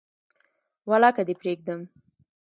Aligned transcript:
ولاکه 0.89 1.21
دي 1.27 1.33
پریږدم 1.41 1.81